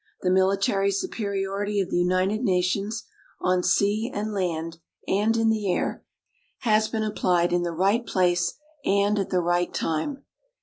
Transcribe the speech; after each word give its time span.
The 0.23 0.31
military 0.31 0.89
superiority 0.89 1.79
of 1.79 1.91
the 1.91 1.99
United 1.99 2.41
Nations 2.41 3.03
on 3.39 3.61
sea 3.61 4.09
and 4.11 4.33
land, 4.33 4.79
and 5.07 5.37
in 5.37 5.51
the 5.51 5.71
air 5.71 6.03
has 6.61 6.87
been 6.87 7.03
applied 7.03 7.53
in 7.53 7.61
the 7.61 7.71
right 7.71 8.03
place 8.03 8.55
and 8.83 9.19
at 9.19 9.29
the 9.29 9.41
right 9.41 9.71
time. 9.71 10.23